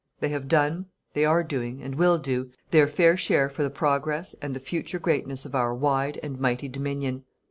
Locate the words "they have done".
0.19-0.87